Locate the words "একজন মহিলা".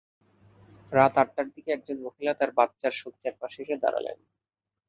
1.73-2.31